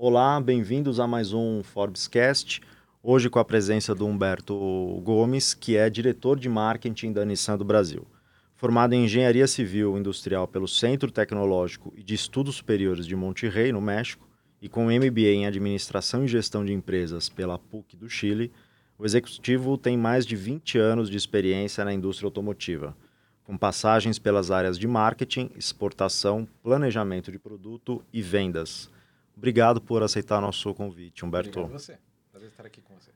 [0.00, 2.60] Olá, bem-vindos a mais um Forbescast.
[3.02, 4.54] Hoje com a presença do Humberto
[5.02, 8.06] Gomes, que é diretor de marketing da Nissan do Brasil.
[8.54, 13.80] Formado em Engenharia Civil Industrial pelo Centro Tecnológico e de Estudos Superiores de Monterrey, no
[13.80, 14.28] México,
[14.62, 18.52] e com MBA em Administração e Gestão de Empresas pela PUC do Chile,
[18.96, 22.96] o executivo tem mais de 20 anos de experiência na indústria automotiva
[23.42, 28.90] com passagens pelas áreas de marketing, exportação, planejamento de produto e vendas.
[29.38, 31.60] Obrigado por aceitar nosso convite, Humberto.
[31.60, 31.98] Obrigado a você.
[32.32, 33.12] Prazer estar aqui com você.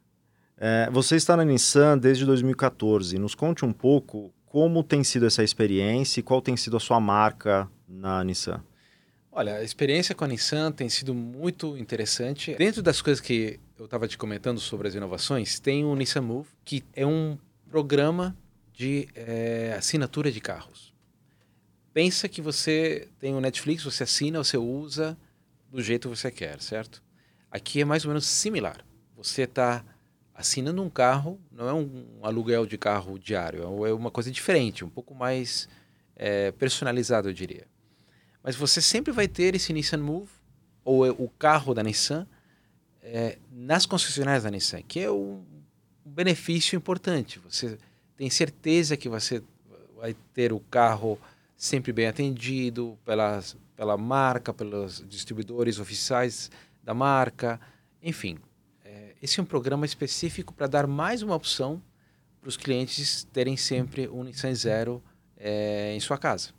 [0.56, 3.18] É, você está na Nissan desde 2014.
[3.18, 7.00] Nos conte um pouco como tem sido essa experiência e qual tem sido a sua
[7.00, 8.62] marca na Nissan.
[9.32, 12.54] Olha, a experiência com a Nissan tem sido muito interessante.
[12.54, 16.50] Dentro das coisas que eu estava te comentando sobre as inovações, tem o Nissan Move,
[16.64, 17.36] que é um
[17.68, 18.36] programa
[18.72, 20.94] de é, assinatura de carros.
[21.92, 25.18] Pensa que você tem o Netflix, você assina, você usa
[25.72, 27.02] do jeito que você quer, certo?
[27.50, 28.84] Aqui é mais ou menos similar.
[29.16, 29.82] Você está
[30.34, 34.90] assinando um carro, não é um aluguel de carro diário, é uma coisa diferente, um
[34.90, 35.68] pouco mais
[36.14, 37.66] é, personalizado, eu diria.
[38.42, 40.30] Mas você sempre vai ter esse Nissan Move,
[40.84, 42.26] ou o carro da Nissan,
[43.02, 45.42] é, nas concessionárias da Nissan, que é um
[46.04, 47.38] benefício importante.
[47.38, 47.78] Você
[48.16, 49.42] tem certeza que você
[49.96, 51.18] vai ter o carro
[51.56, 53.40] sempre bem atendido pela,
[53.82, 56.52] pela marca, pelos distribuidores oficiais
[56.84, 57.60] da marca,
[58.00, 58.38] enfim.
[58.84, 61.82] É, esse é um programa específico para dar mais uma opção
[62.40, 65.02] para os clientes terem sempre um Nissan Zero
[65.36, 66.50] é, em sua casa.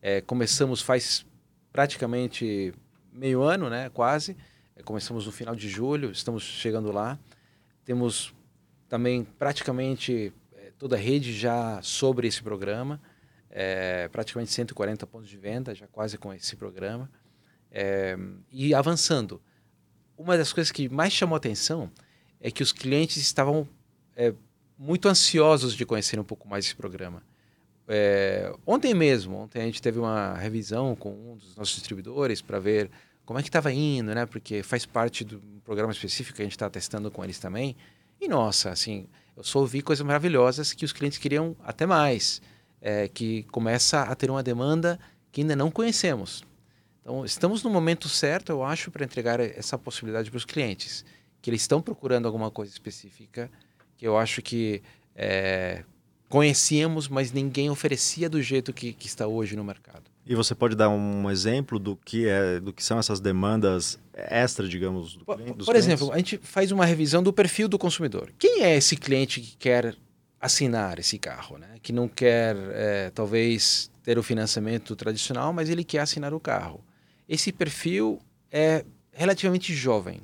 [0.00, 1.26] É, começamos faz
[1.72, 2.72] praticamente
[3.12, 4.36] meio ano, né, quase.
[4.76, 7.18] É, começamos no final de julho, estamos chegando lá.
[7.84, 8.32] Temos
[8.88, 10.32] também praticamente
[10.78, 13.00] toda a rede já sobre esse programa,
[13.52, 17.10] é, praticamente 140 pontos de venda, já quase com esse programa,
[17.70, 18.16] é,
[18.50, 19.40] e avançando.
[20.16, 21.90] Uma das coisas que mais chamou atenção
[22.40, 23.68] é que os clientes estavam
[24.16, 24.32] é,
[24.78, 27.22] muito ansiosos de conhecer um pouco mais esse programa.
[27.86, 32.58] É, ontem mesmo, ontem a gente teve uma revisão com um dos nossos distribuidores para
[32.58, 32.90] ver
[33.24, 34.24] como é que estava indo, né?
[34.26, 37.76] Porque faz parte do programa específico que a gente está testando com eles também.
[38.20, 42.40] E nossa, assim, eu só ouvi coisas maravilhosas que os clientes queriam até mais,
[42.82, 44.98] é, que começa a ter uma demanda
[45.30, 46.44] que ainda não conhecemos.
[47.00, 51.04] Então, estamos no momento certo, eu acho, para entregar essa possibilidade para os clientes,
[51.40, 53.50] que eles estão procurando alguma coisa específica,
[53.96, 54.82] que eu acho que
[55.14, 55.84] é,
[56.28, 60.10] conhecíamos, mas ninguém oferecia do jeito que, que está hoje no mercado.
[60.24, 64.68] E você pode dar um exemplo do que é, do que são essas demandas extra,
[64.68, 68.32] digamos, do, por, dos Por exemplo, a gente faz uma revisão do perfil do consumidor.
[68.38, 69.96] Quem é esse cliente que quer
[70.42, 71.76] assinar esse carro, né?
[71.80, 76.84] Que não quer é, talvez ter o financiamento tradicional, mas ele quer assinar o carro.
[77.28, 78.18] Esse perfil
[78.50, 80.20] é relativamente jovem.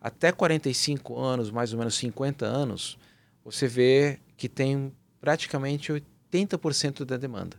[0.00, 2.96] Até 45 anos, mais ou menos 50 anos,
[3.44, 5.92] você vê que tem praticamente
[6.32, 7.56] 80% da demanda.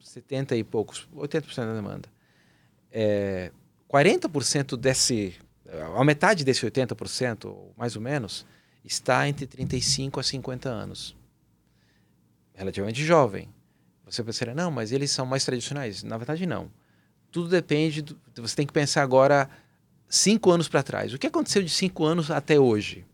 [0.00, 2.08] 70 e poucos, 80% da demanda.
[2.90, 3.52] É,
[3.90, 5.34] 40% desse,
[5.94, 8.46] a metade desse 80%, mais ou menos,
[8.86, 11.16] está entre 35 a 50 anos.
[12.54, 13.48] Relativamente jovem.
[14.04, 16.04] Você pensaria, não, mas eles são mais tradicionais.
[16.04, 16.70] Na verdade, não.
[17.32, 19.50] Tudo depende, do, você tem que pensar agora
[20.08, 21.12] cinco anos para trás.
[21.12, 23.04] O que aconteceu de cinco anos até hoje?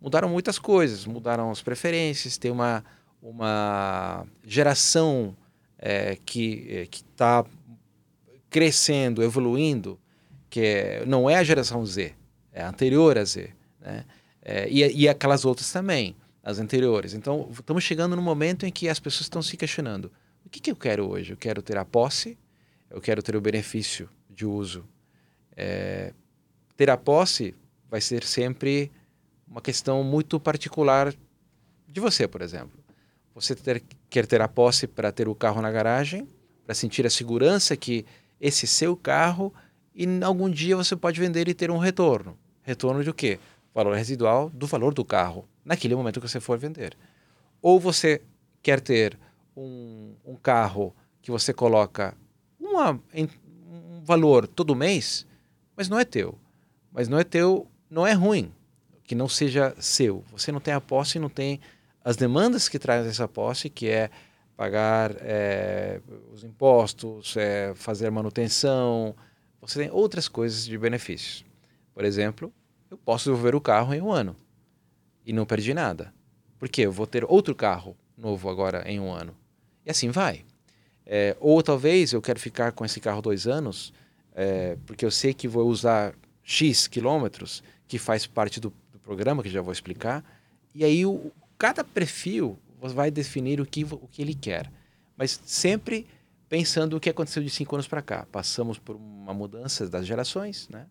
[0.00, 2.84] Mudaram muitas coisas, mudaram as preferências, tem uma,
[3.22, 5.36] uma geração
[5.78, 7.44] é, que está
[8.50, 9.98] crescendo, evoluindo,
[10.50, 12.14] que é, não é a geração Z,
[12.52, 13.50] é anterior a Z,
[13.80, 14.04] né?
[14.42, 17.14] É, e, e aquelas outras também, as anteriores.
[17.14, 20.10] Então, estamos chegando no momento em que as pessoas estão se questionando:
[20.44, 21.32] o que, que eu quero hoje?
[21.32, 22.36] Eu quero ter a posse,
[22.90, 24.84] eu quero ter o benefício de uso.
[25.56, 26.12] É,
[26.76, 27.54] ter a posse
[27.88, 28.90] vai ser sempre
[29.46, 31.14] uma questão muito particular
[31.86, 32.82] de você, por exemplo.
[33.34, 36.26] Você ter, quer ter a posse para ter o carro na garagem,
[36.64, 38.04] para sentir a segurança que
[38.40, 39.52] esse seu carro
[39.94, 42.36] e algum dia você pode vender e ter um retorno.
[42.62, 43.38] Retorno de quê?
[43.74, 46.96] Valor residual do valor do carro, naquele momento que você for vender.
[47.60, 48.20] Ou você
[48.62, 49.18] quer ter
[49.56, 52.14] um, um carro que você coloca
[52.60, 55.26] uma, um valor todo mês,
[55.76, 56.38] mas não é teu.
[56.92, 58.52] Mas não é teu, não é ruim
[59.04, 60.24] que não seja seu.
[60.32, 61.60] Você não tem a posse e não tem
[62.04, 64.10] as demandas que traz essa posse, que é
[64.56, 66.00] pagar é,
[66.32, 69.14] os impostos, é, fazer manutenção.
[69.60, 71.44] Você tem outras coisas de benefícios.
[71.94, 72.52] Por exemplo,
[72.92, 74.36] eu posso devolver o carro em um ano
[75.24, 76.12] e não perdi nada.
[76.58, 79.34] Porque eu vou ter outro carro novo agora em um ano.
[79.86, 80.44] E assim vai.
[81.06, 83.94] É, ou talvez eu quero ficar com esse carro dois anos,
[84.34, 89.42] é, porque eu sei que vou usar X quilômetros, que faz parte do, do, programa,
[89.42, 90.22] que já vou explicar,
[90.74, 94.70] e aí o, cada perfil vai definir o que, o que ele quer.
[95.16, 96.06] Mas sempre
[96.46, 98.26] pensando o que aconteceu de cinco anos para cá.
[98.30, 100.86] Passamos por uma mudança das gerações, né?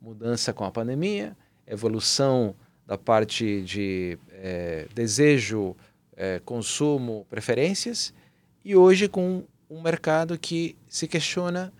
[0.00, 2.54] mudança com a pandemia, evolução
[2.86, 5.76] da parte de é, desejo,
[6.16, 8.14] é, consumo, preferências,
[8.64, 11.72] e hoje com um mercado que se questiona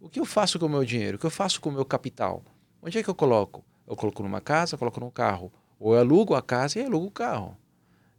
[0.00, 1.84] o que eu faço com o meu dinheiro, o que eu faço com o meu
[1.84, 2.42] capital,
[2.82, 3.64] onde é que eu coloco?
[3.86, 7.10] Eu coloco numa casa, coloco num carro, ou eu alugo a casa e alugo o
[7.10, 7.56] carro,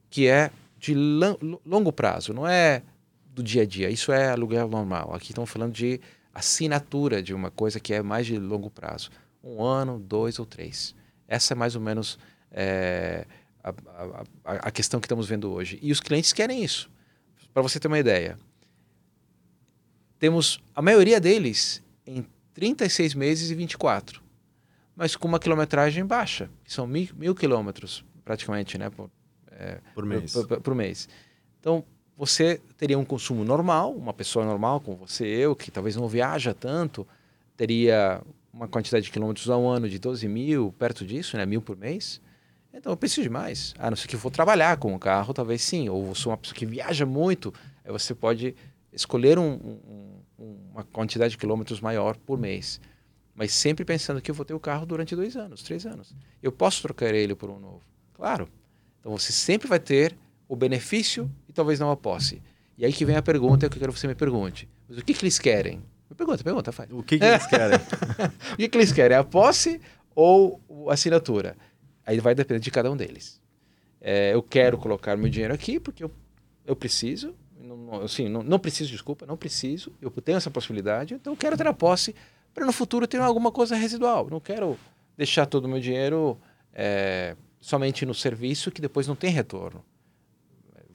[0.09, 2.83] que é de longo prazo, não é
[3.25, 5.13] do dia a dia, isso é aluguel normal.
[5.13, 5.99] Aqui estamos falando de
[6.33, 9.09] assinatura de uma coisa que é mais de longo prazo,
[9.43, 10.95] um ano, dois ou três.
[11.27, 12.17] Essa é mais ou menos
[12.51, 13.25] é,
[13.63, 13.73] a,
[14.43, 15.79] a, a questão que estamos vendo hoje.
[15.81, 16.89] E os clientes querem isso.
[17.53, 18.37] Para você ter uma ideia,
[20.19, 24.21] temos a maioria deles em 36 meses e 24,
[24.95, 28.89] mas com uma quilometragem baixa, que são mil, mil quilômetros praticamente, né?
[28.89, 29.09] Por,
[29.51, 30.33] é, por mês.
[30.33, 31.07] Por, por, por, mês.
[31.59, 31.83] Então,
[32.17, 36.53] você teria um consumo normal, uma pessoa normal como você eu, que talvez não viaja
[36.53, 37.07] tanto,
[37.55, 38.21] teria
[38.55, 41.45] uma quantidade de quilômetros ao ano de 12 mil, perto disso, né?
[41.45, 42.21] mil por mês.
[42.73, 43.73] Então eu preciso de mais.
[43.77, 45.89] A não ser que eu for trabalhar com o carro, talvez sim.
[45.89, 47.53] Ou sou uma pessoa que viaja muito,
[47.83, 48.55] aí você pode
[48.93, 49.51] escolher um,
[50.39, 52.79] um, uma quantidade de quilômetros maior por mês.
[53.33, 56.15] Mas sempre pensando que eu vou ter o carro durante dois anos, três anos.
[56.41, 57.81] Eu posso trocar ele por um novo.
[58.13, 58.47] Claro.
[59.01, 60.15] Então você sempre vai ter
[60.47, 62.41] o benefício e talvez não a posse.
[62.77, 64.69] E aí que vem a pergunta que eu quero que você me pergunte.
[64.87, 65.83] Mas o que, que eles querem?
[66.15, 66.89] Pergunta, pergunta, faz.
[66.91, 67.77] O que, que eles querem?
[68.53, 69.17] o que, que eles querem?
[69.17, 69.81] A posse
[70.13, 71.57] ou a assinatura?
[72.05, 73.41] Aí vai depender de cada um deles.
[73.99, 76.11] É, eu quero colocar meu dinheiro aqui porque eu,
[76.65, 81.33] eu preciso, não, assim, não, não preciso, desculpa, não preciso, eu tenho essa possibilidade, então
[81.33, 82.13] eu quero ter a posse
[82.53, 84.29] para no futuro ter alguma coisa residual.
[84.29, 84.77] Não quero
[85.17, 86.37] deixar todo o meu dinheiro
[86.71, 89.83] é, somente no serviço que depois não tem retorno.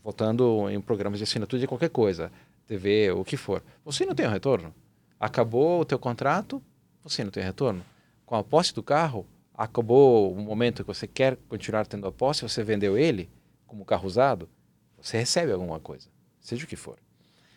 [0.02, 2.32] Voltando em programas de assinatura de qualquer coisa,
[2.66, 3.62] TV, o que for.
[3.84, 4.74] Você não tem um retorno.
[5.20, 6.62] Acabou o teu contrato,
[7.04, 7.84] você não tem retorno.
[8.24, 12.42] Com a posse do carro, acabou o momento que você quer continuar tendo a posse,
[12.42, 13.28] você vendeu ele
[13.66, 14.48] como carro usado,
[14.98, 16.08] você recebe alguma coisa,
[16.40, 16.98] seja o que for.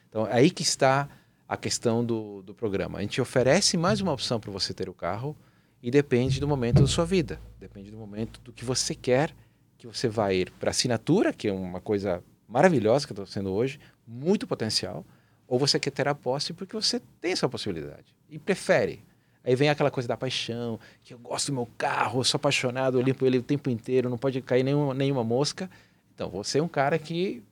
[0.10, 1.08] Então, é aí que está
[1.48, 3.00] a questão do, do programa.
[3.00, 5.36] A gente oferece mais uma opção para você ter o carro
[5.82, 9.34] e depende do momento da sua vida, depende do momento do que você quer,
[9.78, 13.80] que você vai ir para assinatura, que é uma coisa maravilhosa que está sendo hoje,
[14.06, 15.06] muito potencial,
[15.48, 19.04] ou você quer ter a posse porque você tem essa possibilidade e prefere
[19.44, 23.02] Aí vem aquela coisa da paixão, que eu gosto do meu carro, sou apaixonado, eu
[23.02, 25.70] limpo ele o tempo inteiro, não pode cair nenhuma, nenhuma mosca.
[26.16, 27.44] Então, você é um cara que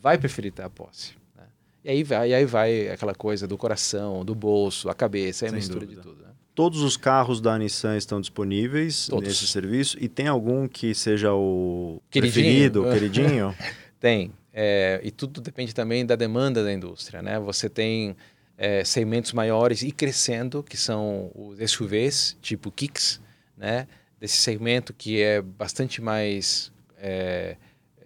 [0.00, 1.12] vai preferir ter a posse.
[1.36, 1.44] Né?
[1.84, 5.50] E aí vai, e aí vai aquela coisa do coração, do bolso, a cabeça, é
[5.50, 6.00] a mistura dúvida.
[6.00, 6.22] de tudo.
[6.22, 6.30] Né?
[6.54, 9.28] Todos os carros da Nissan estão disponíveis Todos.
[9.28, 9.98] nesse serviço?
[10.00, 12.82] E tem algum que seja o queridinho.
[12.82, 13.54] preferido, queridinho?
[14.00, 14.32] tem.
[14.58, 17.20] É, e tudo depende também da demanda da indústria.
[17.20, 17.38] Né?
[17.38, 18.16] Você tem
[18.56, 23.20] é, segmentos maiores e crescendo, que são os SUVs, tipo Kicks,
[23.54, 23.86] né?
[24.18, 27.56] desse segmento que é bastante mais é,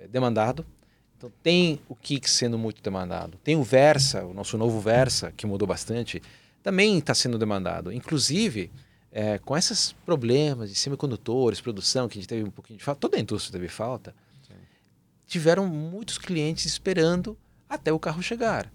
[0.09, 0.67] demandado.
[1.17, 3.39] Então tem o Kicks sendo muito demandado.
[3.45, 6.21] Tem o Versa, o nosso novo Versa, que mudou bastante,
[6.65, 7.93] também está sendo demandado.
[7.93, 8.73] Inclusive,
[9.13, 13.01] é, com esses problemas de semicondutores, produção, que a gente teve um pouquinho de falta,
[13.01, 14.13] toda a indústria teve falta.
[15.31, 18.71] Tiveram muitos clientes esperando até o carro chegar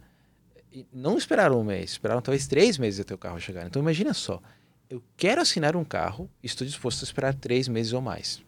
[0.91, 3.65] não esperaram um mês, esperaram talvez três meses até o carro chegar.
[3.65, 4.41] Então imagina só,
[4.89, 8.43] eu quero assinar um carro e estou disposto a esperar três meses ou mais.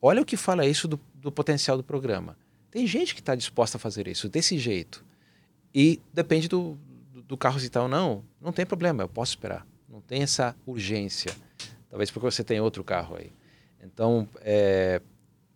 [0.00, 2.36] Olha o que fala isso do, do potencial do programa.
[2.70, 5.04] Tem gente que está disposta a fazer isso desse jeito.
[5.74, 6.78] E depende do,
[7.12, 9.66] do, do carro tal ou não, não tem problema, eu posso esperar.
[9.88, 11.34] Não tem essa urgência.
[11.90, 13.32] Talvez porque você tem outro carro aí.
[13.82, 15.02] Então, é,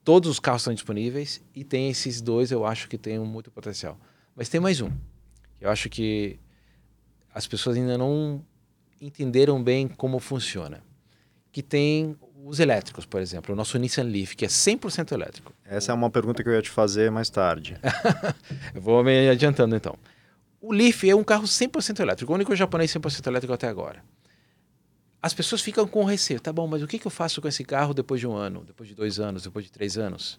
[0.05, 3.99] todos os carros estão disponíveis e tem esses dois, eu acho que tem muito potencial.
[4.37, 4.91] Mas tem mais um.
[5.61, 6.39] Eu acho que
[7.35, 8.45] as pessoas ainda não
[9.01, 10.83] entenderam bem como funciona.
[11.51, 15.53] Que tem os elétricos, por exemplo, o nosso Nissan Leaf, que é 100% elétrico.
[15.65, 17.79] Essa é uma pergunta que eu ia te fazer mais tarde.
[18.75, 19.97] eu vou me adiantando então.
[20.61, 24.03] O Leaf é um carro 100% elétrico, o único japonês 100% elétrico até agora.
[25.25, 27.65] As pessoas ficam com receio, tá bom, mas o que, que eu faço com esse
[27.65, 30.39] carro depois de um ano, depois de dois anos, depois de três anos?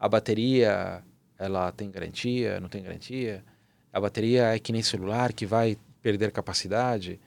[0.00, 1.00] A bateria,
[1.38, 3.44] ela tem garantia, não tem garantia?
[3.92, 7.20] a bateria é que nem celular, que vai perder capacidade.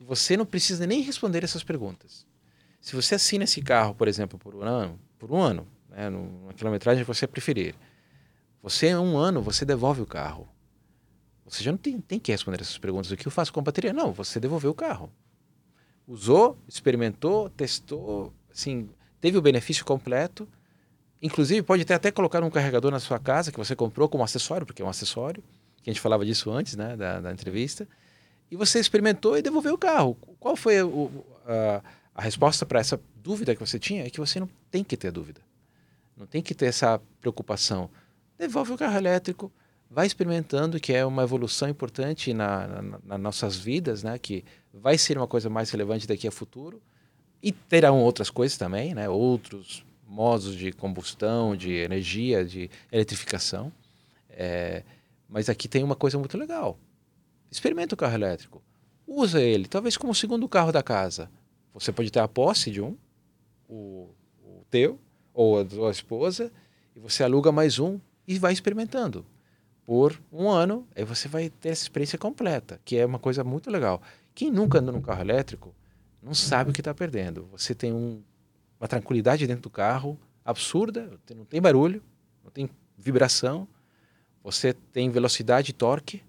[0.00, 2.26] Você não precisa nem responder essas perguntas.
[2.80, 6.52] Se você assina esse carro, por exemplo, por um ano, por um ano, né, numa
[6.52, 7.76] quilometragem que você preferir,
[8.60, 10.48] você, um ano, você devolve o carro.
[11.44, 13.12] Você já não tem, tem que responder essas perguntas.
[13.12, 13.92] O que eu faço com a bateria?
[13.92, 15.12] Não, você devolveu o carro.
[16.06, 18.88] Usou, experimentou, testou, assim,
[19.20, 20.48] teve o benefício completo.
[21.20, 24.66] Inclusive, pode ter até colocar um carregador na sua casa que você comprou como acessório,
[24.66, 25.42] porque é um acessório,
[25.82, 27.88] que a gente falava disso antes né, da, da entrevista.
[28.50, 30.14] E você experimentou e devolveu o carro.
[30.38, 31.82] Qual foi o, a,
[32.14, 34.06] a resposta para essa dúvida que você tinha?
[34.06, 35.40] É que você não tem que ter dúvida.
[36.16, 37.90] Não tem que ter essa preocupação.
[38.38, 39.50] Devolve o carro elétrico,
[39.94, 44.18] vai experimentando, que é uma evolução importante na, na, nas nossas vidas, né?
[44.18, 46.82] que vai ser uma coisa mais relevante daqui a futuro.
[47.40, 49.08] E terão outras coisas também, né?
[49.08, 53.72] outros modos de combustão, de energia, de eletrificação.
[54.30, 54.82] É,
[55.28, 56.76] mas aqui tem uma coisa muito legal.
[57.48, 58.60] Experimenta o carro elétrico.
[59.06, 61.30] Usa ele, talvez como segundo carro da casa.
[61.72, 62.96] Você pode ter a posse de um,
[63.68, 64.08] o,
[64.42, 64.98] o teu,
[65.32, 66.52] ou a sua esposa,
[66.96, 69.24] e você aluga mais um e vai experimentando
[69.86, 73.70] por um ano, aí você vai ter essa experiência completa, que é uma coisa muito
[73.70, 74.00] legal.
[74.34, 75.74] Quem nunca andou num carro elétrico
[76.22, 77.46] não sabe o que está perdendo.
[77.52, 78.22] Você tem um,
[78.80, 82.02] uma tranquilidade dentro do carro absurda, não tem barulho,
[82.42, 83.68] não tem vibração,
[84.42, 86.22] você tem velocidade e torque,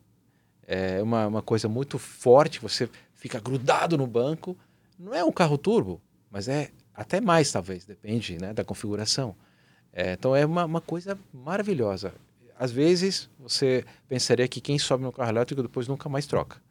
[0.68, 4.58] é uma, uma coisa muito forte, você fica grudado no banco.
[4.98, 9.36] Não é um carro turbo, mas é até mais, talvez, depende né, da configuração.
[9.94, 12.14] É, então é uma, uma coisa maravilhosa
[12.58, 16.62] às vezes você pensaria que quem sobe no carro elétrico depois nunca mais troca.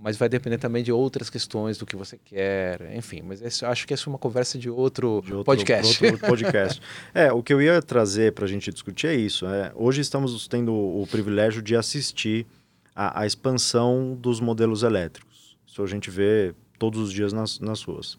[0.00, 3.20] Mas vai depender também de outras questões, do que você quer, enfim.
[3.20, 6.04] Mas esse, acho que essa é uma conversa de outro, de outro podcast.
[6.04, 6.80] Outro podcast.
[7.12, 9.44] é, o que eu ia trazer para a gente discutir é isso.
[9.46, 12.46] É, hoje estamos tendo o privilégio de assistir
[12.94, 15.58] a, a expansão dos modelos elétricos.
[15.66, 18.16] Isso a gente vê todos os dias nas, nas ruas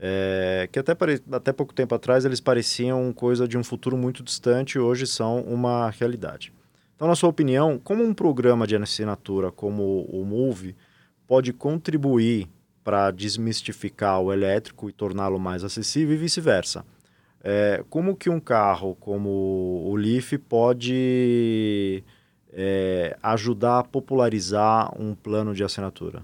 [0.00, 0.96] é, que até,
[1.32, 5.40] até pouco tempo atrás eles pareciam coisa de um futuro muito distante e hoje são
[5.40, 6.52] uma realidade.
[6.94, 10.74] Então, na sua opinião, como um programa de assinatura como o Move
[11.26, 12.48] pode contribuir
[12.82, 16.84] para desmistificar o elétrico e torná-lo mais acessível e vice-versa?
[17.42, 22.02] É, como que um carro como o Leaf pode
[22.52, 26.22] é, ajudar a popularizar um plano de assinatura?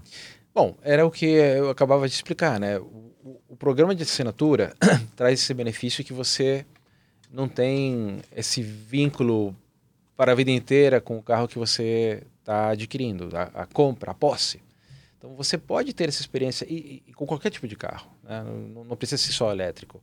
[0.53, 2.81] Bom, era o que eu acabava de explicar, né?
[3.25, 4.75] O, programa de assinatura
[5.15, 6.63] traz esse benefício que você
[7.31, 9.55] não tem esse vínculo
[10.15, 14.13] para a vida inteira com o carro que você está adquirindo, a, a, compra, a
[14.13, 14.61] posse.
[15.17, 18.43] Então você pode ter essa experiência e, e com qualquer tipo de carro, né?
[18.43, 19.99] não, não, precisa ser só elétrico.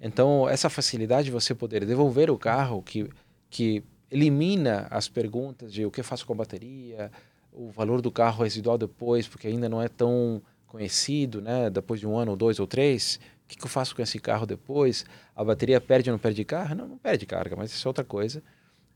[0.00, 3.10] Então essa facilidade de você poder devolver o carro que,
[3.50, 7.10] que elimina as perguntas de o que faço com a bateria,
[7.52, 11.68] o valor do carro residual depois, porque ainda não é tão conhecido, né?
[11.68, 14.18] Depois de um ano, ou dois ou três, o que, que, eu faço com esse
[14.20, 15.04] carro depois?
[15.34, 16.74] A bateria perde ou não perde carga?
[16.74, 18.42] Não, não perde carga, mas isso é outra coisa.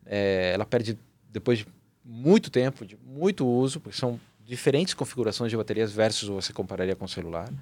[0.07, 0.97] É, ela perde
[1.31, 1.67] depois de
[2.05, 7.07] muito tempo, de muito uso, porque são diferentes configurações de baterias versus você compararia com
[7.07, 7.53] o celular.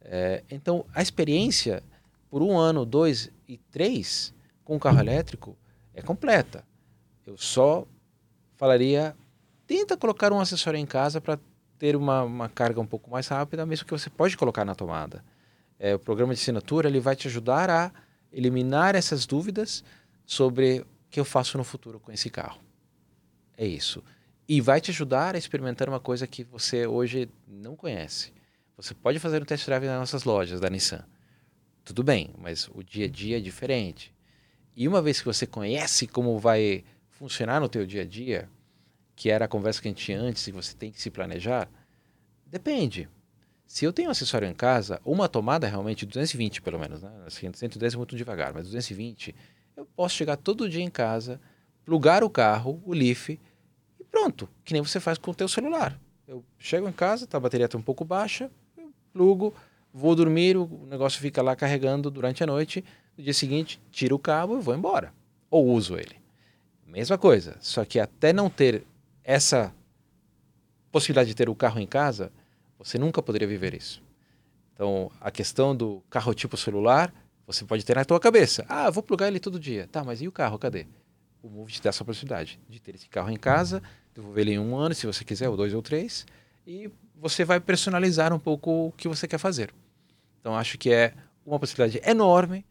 [0.00, 1.82] É, então, a experiência
[2.28, 4.34] por um ano, dois e três
[4.64, 5.56] com o carro elétrico
[5.94, 6.64] é completa.
[7.24, 7.86] Eu só
[8.56, 9.14] falaria,
[9.64, 11.38] tenta colocar um acessório em casa para
[11.78, 15.24] ter uma, uma carga um pouco mais rápida, mesmo que você pode colocar na tomada.
[15.78, 17.92] É, o programa de assinatura ele vai te ajudar a
[18.32, 19.84] eliminar essas dúvidas
[20.26, 22.60] sobre o que eu faço no futuro com esse carro.
[23.56, 24.02] É isso.
[24.48, 28.32] E vai te ajudar a experimentar uma coisa que você hoje não conhece.
[28.76, 31.04] Você pode fazer um test drive nas nossas lojas da Nissan.
[31.84, 34.12] Tudo bem, mas o dia a dia é diferente.
[34.74, 38.48] E uma vez que você conhece como vai funcionar no teu dia a dia,
[39.16, 41.68] que era a conversa que a gente tinha antes, e você tem que se planejar,
[42.46, 43.08] depende.
[43.66, 47.10] Se eu tenho um acessório em casa, uma tomada realmente 220 pelo menos, né?
[47.26, 49.34] Assim, 110 é muito devagar, mas 220,
[49.76, 51.40] eu posso chegar todo dia em casa,
[51.84, 53.40] plugar o carro, o Leaf, e
[54.10, 55.98] pronto, que nem você faz com o teu celular.
[56.26, 59.54] Eu chego em casa, tá, a bateria está um pouco baixa, eu plugo,
[59.92, 62.84] vou dormir, o negócio fica lá carregando durante a noite,
[63.16, 65.12] no dia seguinte, tiro o cabo e vou embora.
[65.50, 66.16] Ou uso ele.
[66.86, 68.84] Mesma coisa, só que até não ter
[69.24, 69.74] essa
[70.92, 72.30] possibilidade de ter o carro em casa,
[72.78, 74.02] você nunca poderia viver isso.
[74.74, 77.12] Então, a questão do carro tipo celular,
[77.46, 78.64] você pode ter na tua cabeça.
[78.68, 79.88] Ah, vou plugar ele todo dia.
[79.90, 80.86] Tá, mas e o carro, cadê?
[81.42, 83.82] O Move te dá essa possibilidade de ter esse carro em casa,
[84.14, 86.26] devolver ele em um ano, se você quiser, ou dois ou três,
[86.66, 89.72] e você vai personalizar um pouco o que você quer fazer.
[90.40, 91.14] Então, acho que é
[91.44, 92.64] uma possibilidade enorme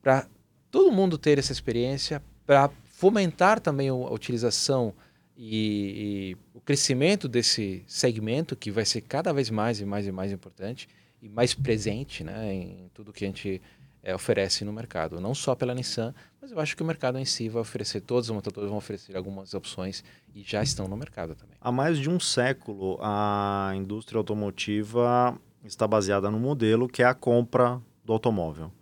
[0.00, 0.26] para
[0.70, 4.94] todo mundo ter essa experiência, para fomentar também a utilização
[5.36, 10.12] e, e, o crescimento desse segmento que vai ser cada vez mais e mais e
[10.12, 10.88] mais importante
[11.20, 13.62] e mais presente né, em tudo que a gente
[14.02, 15.20] é, oferece no mercado.
[15.20, 18.28] Não só pela Nissan, mas eu acho que o mercado em si vai oferecer, todos
[18.28, 20.02] os montadores vão oferecer algumas opções
[20.34, 21.56] e já estão no mercado também.
[21.60, 27.14] Há mais de um século, a indústria automotiva está baseada no modelo que é a
[27.14, 28.72] compra do automóvel.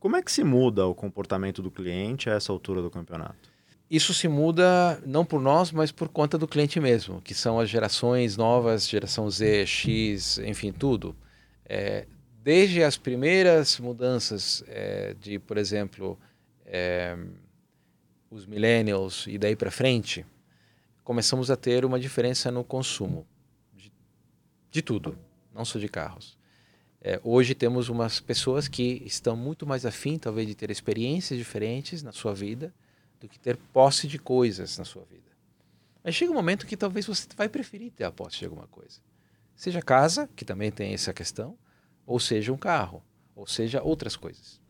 [0.00, 3.51] Como é que se muda o comportamento do cliente a essa altura do campeonato?
[3.92, 7.68] Isso se muda não por nós, mas por conta do cliente mesmo, que são as
[7.68, 11.14] gerações novas, geração Z, X, enfim, tudo.
[11.66, 12.06] É,
[12.42, 16.18] desde as primeiras mudanças é, de, por exemplo,
[16.64, 17.18] é,
[18.30, 20.24] os millennials e daí para frente,
[21.04, 23.26] começamos a ter uma diferença no consumo
[23.74, 23.92] de,
[24.70, 25.18] de tudo,
[25.54, 26.38] não só de carros.
[26.98, 32.02] É, hoje temos umas pessoas que estão muito mais afim, talvez, de ter experiências diferentes
[32.02, 32.72] na sua vida
[33.22, 35.30] do que ter posse de coisas na sua vida.
[36.02, 39.00] Mas chega um momento que talvez você vai preferir ter a posse de alguma coisa.
[39.54, 41.56] Seja casa, que também tem essa questão,
[42.04, 43.02] ou seja um carro,
[43.36, 44.60] ou seja outras coisas.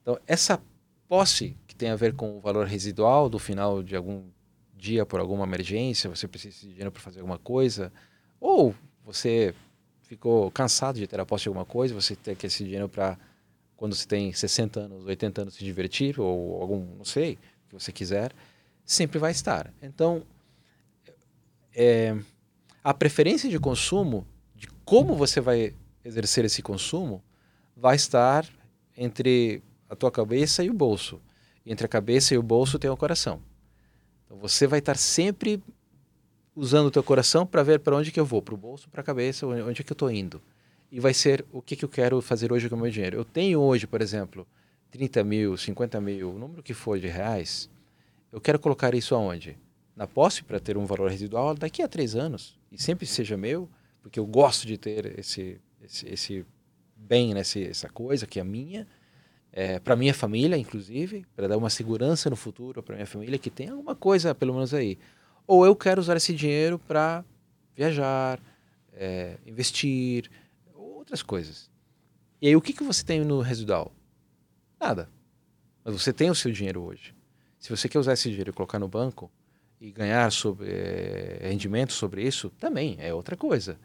[0.00, 0.62] Então, essa
[1.08, 4.28] posse que tem a ver com o valor residual do final de algum
[4.76, 7.92] dia por alguma emergência, você precisa de dinheiro para fazer alguma coisa,
[8.40, 9.52] ou você
[10.02, 13.18] ficou cansado de ter a posse de alguma coisa, você tem que esse dinheiro para
[13.76, 17.92] quando você tem 60 anos, 80 anos se divertir ou algum, não sei, que você
[17.92, 18.32] quiser,
[18.84, 19.72] sempre vai estar.
[19.82, 20.22] Então,
[21.74, 22.16] é,
[22.82, 27.22] a preferência de consumo, de como você vai exercer esse consumo,
[27.76, 28.46] vai estar
[28.96, 31.20] entre a tua cabeça e o bolso.
[31.64, 33.42] Entre a cabeça e o bolso tem o coração.
[34.24, 35.62] Então você vai estar sempre
[36.54, 39.02] usando o teu coração para ver para onde que eu vou, para o bolso, para
[39.02, 40.40] a cabeça, onde é que eu estou indo.
[40.90, 43.18] E vai ser o que, que eu quero fazer hoje com o meu dinheiro.
[43.18, 44.46] Eu tenho hoje, por exemplo,
[44.90, 47.68] 30 mil, 50 mil, o número que for de reais,
[48.32, 49.56] eu quero colocar isso aonde?
[49.94, 52.58] Na posse para ter um valor residual daqui a três anos.
[52.70, 53.68] E sempre seja meu,
[54.02, 56.46] porque eu gosto de ter esse, esse, esse
[56.94, 58.86] bem, né, essa coisa que é minha,
[59.52, 63.50] é, para minha família, inclusive, para dar uma segurança no futuro para minha família que
[63.50, 64.98] tem alguma coisa, pelo menos aí
[65.46, 67.24] ou eu quero usar esse dinheiro para
[67.74, 68.40] viajar,
[68.92, 70.30] é, investir,
[70.74, 71.70] outras coisas.
[72.40, 73.92] E aí o que, que você tem no residual?
[74.80, 75.08] Nada.
[75.84, 77.14] Mas você tem o seu dinheiro hoje.
[77.58, 79.30] Se você quer usar esse dinheiro e colocar no banco
[79.80, 83.78] e ganhar sobre, é, rendimento sobre isso, também é outra coisa.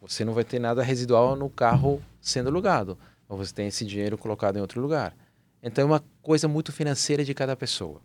[0.00, 4.16] Você não vai ter nada residual no carro sendo alugado, mas você tem esse dinheiro
[4.16, 5.14] colocado em outro lugar.
[5.62, 8.00] Então é uma coisa muito financeira de cada pessoa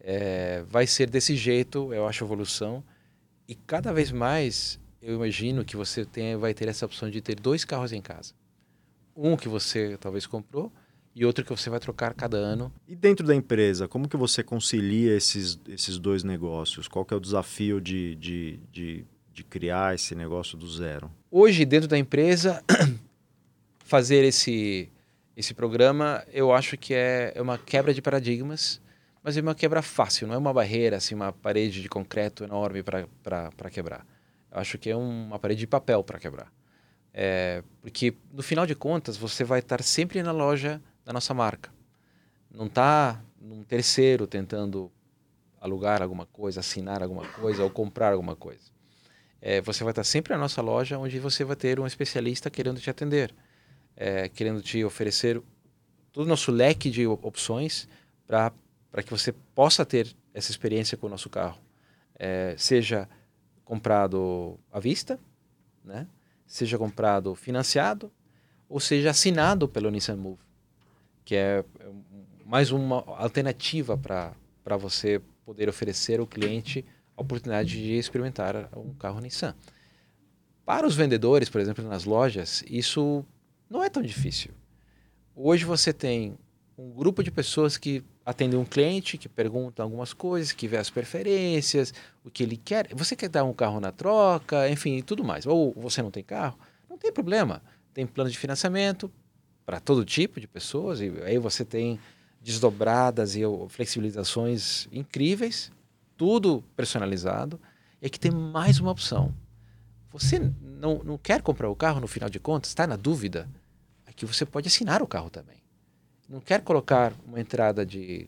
[0.00, 2.82] é, vai ser desse jeito, eu acho, a evolução.
[3.46, 7.38] E cada vez mais eu imagino que você tem, vai ter essa opção de ter
[7.38, 8.32] dois carros em casa.
[9.14, 10.72] Um que você talvez comprou
[11.14, 12.72] e outro que você vai trocar cada ano.
[12.86, 16.86] E dentro da empresa, como que você concilia esses, esses dois negócios?
[16.86, 21.10] Qual que é o desafio de, de, de, de criar esse negócio do zero?
[21.30, 22.62] Hoje, dentro da empresa,
[23.84, 24.88] fazer esse,
[25.36, 28.80] esse programa, eu acho que é, é uma quebra de paradigmas
[29.28, 32.82] mas é uma quebra fácil, não é uma barreira, assim, uma parede de concreto enorme
[32.82, 34.06] para quebrar.
[34.50, 36.50] Eu acho que é uma parede de papel para quebrar.
[37.12, 41.72] É, porque, no final de contas, você vai estar sempre na loja da nossa marca.
[42.50, 44.92] Não está num terceiro tentando
[45.58, 48.70] alugar alguma coisa, assinar alguma coisa ou comprar alguma coisa.
[49.40, 52.78] É, você vai estar sempre na nossa loja, onde você vai ter um especialista querendo
[52.78, 53.34] te atender,
[53.96, 55.40] é, querendo te oferecer
[56.12, 57.88] todo o nosso leque de opções
[58.26, 58.52] para
[59.02, 61.58] que você possa ter essa experiência com o nosso carro.
[62.18, 63.08] É, seja
[63.64, 65.18] comprado à vista,
[65.82, 66.06] né?
[66.46, 68.12] seja comprado financiado,
[68.68, 70.47] ou seja assinado pelo Nissan Move,
[71.28, 71.62] que é
[72.46, 76.82] mais uma alternativa para você poder oferecer ao cliente
[77.14, 79.54] a oportunidade de experimentar um carro Nissan.
[80.64, 83.22] Para os vendedores, por exemplo, nas lojas, isso
[83.68, 84.52] não é tão difícil.
[85.36, 86.38] Hoje você tem
[86.78, 90.88] um grupo de pessoas que atende um cliente, que pergunta algumas coisas, que vê as
[90.88, 91.92] preferências,
[92.24, 92.88] o que ele quer.
[92.94, 95.44] Você quer dar um carro na troca, enfim, tudo mais.
[95.44, 97.62] Ou você não tem carro, não tem problema.
[97.92, 99.12] Tem plano de financiamento
[99.68, 102.00] para todo tipo de pessoas, e aí você tem
[102.40, 105.70] desdobradas e flexibilizações incríveis,
[106.16, 107.60] tudo personalizado.
[108.00, 109.34] E aqui tem mais uma opção.
[110.10, 113.46] Você não, não quer comprar o carro no final de contas, está na dúvida?
[114.06, 115.58] Aqui você pode assinar o carro também
[116.28, 118.26] não quer colocar uma entrada de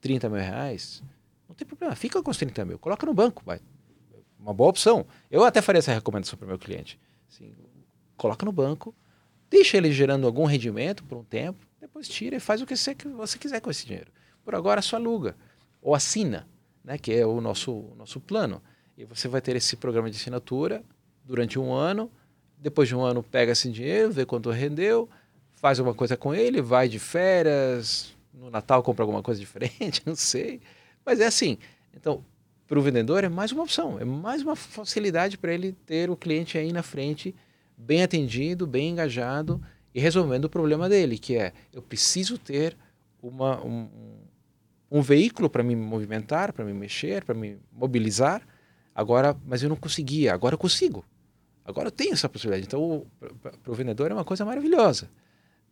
[0.00, 1.02] 30 mil reais,
[1.46, 3.60] não tem problema, fica com os 30 mil, coloca no banco, vai.
[4.38, 5.06] Uma boa opção.
[5.30, 6.98] Eu até faria essa recomendação para o meu cliente.
[7.30, 7.54] Assim,
[8.16, 8.92] coloca no banco,
[9.52, 12.94] deixa ele gerando algum rendimento por um tempo, depois tira e faz o que você,
[12.94, 14.10] que você quiser com esse dinheiro.
[14.42, 15.36] Por agora, só aluga
[15.82, 16.48] ou assina,
[16.82, 18.62] né, que é o nosso, nosso plano.
[18.96, 20.82] E você vai ter esse programa de assinatura
[21.22, 22.10] durante um ano.
[22.56, 25.08] Depois de um ano, pega esse dinheiro, vê quanto rendeu,
[25.50, 30.14] faz alguma coisa com ele, vai de férias, no Natal compra alguma coisa diferente, não
[30.14, 30.62] sei.
[31.04, 31.58] Mas é assim.
[31.94, 32.24] Então,
[32.66, 36.16] para o vendedor é mais uma opção, é mais uma facilidade para ele ter o
[36.16, 37.34] cliente aí na frente,
[37.82, 39.60] bem atendido, bem engajado
[39.94, 42.76] e resolvendo o problema dele, que é eu preciso ter
[43.22, 43.88] uma, um,
[44.90, 48.42] um veículo para me movimentar, para me mexer, para me mobilizar.
[48.94, 51.04] Agora, mas eu não conseguia, agora eu consigo.
[51.64, 52.66] Agora eu tenho essa possibilidade.
[52.66, 53.06] Então,
[53.62, 55.08] para o vendedor é uma coisa maravilhosa.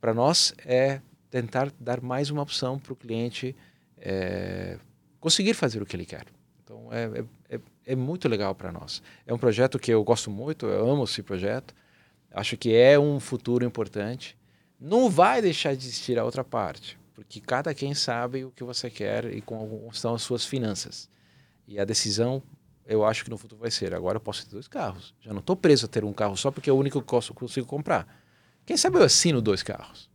[0.01, 3.55] Para nós é tentar dar mais uma opção para o cliente
[3.99, 4.79] é,
[5.19, 6.27] conseguir fazer o que ele quer.
[6.65, 7.05] Então, é,
[7.49, 9.03] é, é, é muito legal para nós.
[9.27, 11.75] É um projeto que eu gosto muito, eu amo esse projeto.
[12.33, 14.37] Acho que é um futuro importante.
[14.79, 18.89] Não vai deixar de existir a outra parte, porque cada quem sabe o que você
[18.89, 21.11] quer e como estão as suas finanças.
[21.67, 22.43] E a decisão,
[22.87, 25.15] eu acho que no futuro vai ser: agora eu posso ter dois carros.
[25.21, 27.23] Já não estou preso a ter um carro só porque é o único que eu
[27.35, 28.07] consigo comprar.
[28.65, 30.09] Quem sabe eu assino dois carros.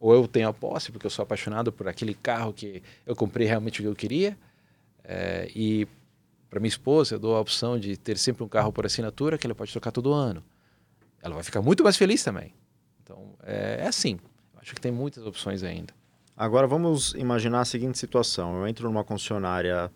[0.00, 3.46] Ou eu tenho a posse, porque eu sou apaixonado por aquele carro que eu comprei
[3.46, 4.38] realmente o que eu queria.
[5.04, 5.86] É, e
[6.48, 9.46] para minha esposa, eu dou a opção de ter sempre um carro por assinatura que
[9.46, 10.42] ela pode trocar todo ano
[11.28, 12.52] ela vai ficar muito mais feliz também.
[13.02, 14.18] Então, é, é assim.
[14.60, 15.94] Acho que tem muitas opções ainda.
[16.36, 18.56] Agora, vamos imaginar a seguinte situação.
[18.56, 19.90] Eu entro numa concessionária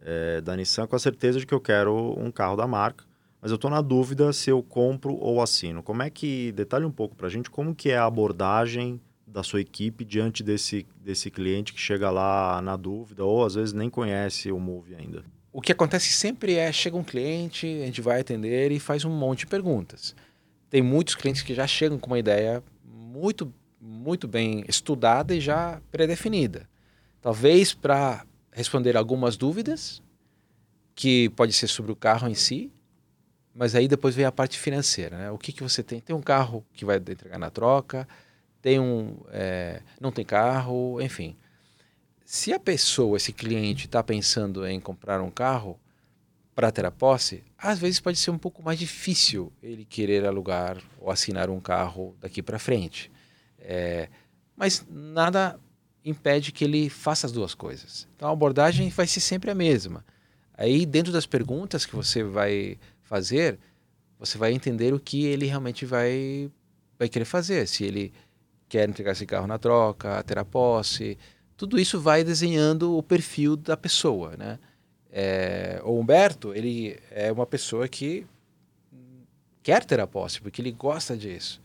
[0.00, 3.04] é, da Nissan com a certeza de que eu quero um carro da marca,
[3.40, 5.82] mas eu estou na dúvida se eu compro ou assino.
[5.82, 9.42] Como é que, detalhe um pouco para a gente, como que é a abordagem da
[9.42, 13.90] sua equipe diante desse, desse cliente que chega lá na dúvida ou às vezes nem
[13.90, 15.22] conhece o Move ainda?
[15.52, 19.10] O que acontece sempre é, chega um cliente, a gente vai atender e faz um
[19.10, 20.14] monte de perguntas
[20.70, 25.80] tem muitos clientes que já chegam com uma ideia muito, muito bem estudada e já
[25.90, 26.68] pré-definida.
[27.20, 30.02] Talvez para responder algumas dúvidas,
[30.94, 32.72] que pode ser sobre o carro em si,
[33.54, 35.18] mas aí depois vem a parte financeira.
[35.18, 35.30] Né?
[35.30, 36.00] O que, que você tem?
[36.00, 38.08] Tem um carro que vai entregar na troca,
[38.62, 41.36] tem um, é, não tem carro, enfim.
[42.24, 45.78] Se a pessoa, esse cliente, está pensando em comprar um carro,
[46.56, 50.78] para ter a posse, às vezes pode ser um pouco mais difícil ele querer alugar
[50.98, 53.12] ou assinar um carro daqui para frente.
[53.60, 54.08] É,
[54.56, 55.60] mas nada
[56.02, 58.08] impede que ele faça as duas coisas.
[58.16, 60.02] Então a abordagem vai ser sempre a mesma.
[60.54, 63.58] Aí, dentro das perguntas que você vai fazer,
[64.18, 66.50] você vai entender o que ele realmente vai,
[66.98, 67.68] vai querer fazer.
[67.68, 68.14] Se ele
[68.66, 71.18] quer entregar esse carro na troca, ter a posse,
[71.54, 74.58] tudo isso vai desenhando o perfil da pessoa, né?
[75.18, 78.26] É, o Humberto, ele é uma pessoa que
[79.62, 81.58] quer ter a posse, porque ele gosta disso.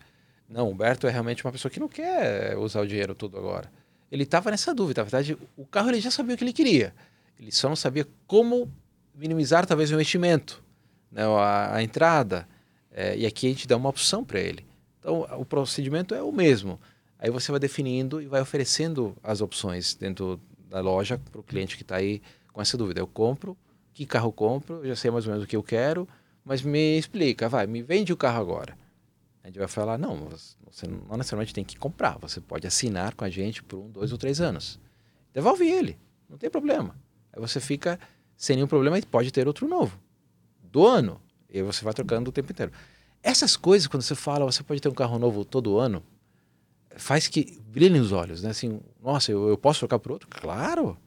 [0.47, 3.69] Não, o Humberto é realmente uma pessoa que não quer usar o dinheiro todo agora.
[4.09, 5.01] Ele estava nessa dúvida.
[5.01, 6.95] Na verdade, o carro ele já sabia o que ele queria.
[7.37, 8.71] Ele só não sabia como
[9.13, 10.63] minimizar talvez o investimento,
[11.11, 12.47] né, a, a entrada.
[12.89, 14.65] É, e aqui a gente dá uma opção para ele.
[14.97, 16.79] Então, o procedimento é o mesmo.
[17.19, 21.75] Aí você vai definindo e vai oferecendo as opções dentro da loja para o cliente
[21.75, 22.99] que está aí com essa dúvida.
[22.99, 23.57] Eu compro,
[23.93, 26.07] que carro compro, eu já sei mais ou menos o que eu quero,
[26.43, 28.77] mas me explica, vai, me vende o carro agora.
[29.43, 30.29] A gente vai falar, não,
[30.69, 34.11] você não necessariamente tem que comprar, você pode assinar com a gente por um, dois
[34.11, 34.79] ou três anos.
[35.33, 35.97] Devolve ele,
[36.29, 36.95] não tem problema.
[37.33, 37.99] Aí você fica
[38.37, 39.99] sem nenhum problema e pode ter outro novo.
[40.63, 42.71] Do ano, e você vai trocando o tempo inteiro.
[43.23, 46.03] Essas coisas, quando você fala, você pode ter um carro novo todo ano,
[46.95, 48.49] faz que brilhe os olhos, né?
[48.49, 50.27] Assim, nossa, eu, eu posso trocar por outro?
[50.29, 50.97] Claro!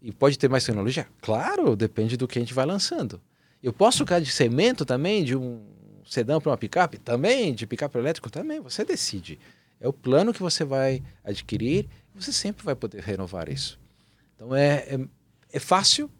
[0.00, 1.06] E pode ter mais tecnologia?
[1.20, 3.20] Claro, depende do que a gente vai lançando.
[3.62, 5.64] Eu posso trocar de cimento também, de um
[6.06, 6.98] sedã para uma picape?
[6.98, 8.30] Também, de picape elétrico?
[8.30, 9.38] Também, você decide.
[9.80, 13.78] É o plano que você vai adquirir você sempre vai poder renovar isso.
[14.34, 15.08] Então é, é,
[15.52, 16.10] é fácil,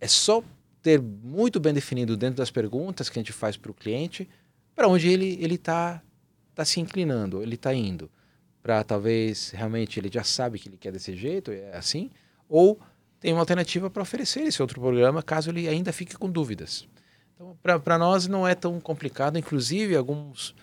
[0.00, 0.42] é só
[0.82, 4.28] ter muito bem definido dentro das perguntas que a gente faz para o cliente
[4.74, 6.02] para onde ele está
[6.54, 8.10] tá se inclinando, ele está indo.
[8.62, 12.10] Para talvez realmente ele já sabe que ele quer desse jeito, é assim,
[12.48, 12.80] ou
[13.20, 16.86] tem uma alternativa para oferecer esse outro programa, caso ele ainda fique com dúvidas.
[17.34, 20.54] Então, para nós não é tão complicado, inclusive alguns,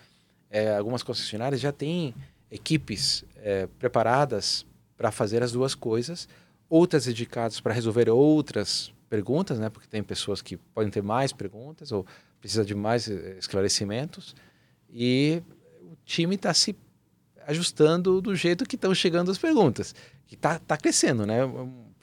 [0.50, 2.14] é, algumas concessionárias já têm
[2.52, 4.66] equipes é, preparadas
[4.98, 6.28] para fazer as duas coisas,
[6.70, 11.92] outras dedicadas para resolver outras perguntas, né, porque tem pessoas que podem ter mais perguntas
[11.92, 12.06] ou
[12.40, 14.36] precisa de mais é, esclarecimentos,
[14.90, 15.42] e
[15.82, 16.76] o time está se
[17.48, 19.94] ajustando do jeito que estão chegando as perguntas,
[20.28, 21.40] que está tá crescendo, né?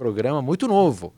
[0.02, 1.14] Programa muito novo.